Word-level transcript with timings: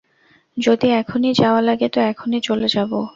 যদি 0.57 0.87
এখনই 0.91 1.31
যাওয়া 1.33 1.61
লাগে, 1.61 1.87
তো 1.89 1.99
এখনই 2.01 2.39
চলে 2.41 2.67
যাবো। 2.67 2.99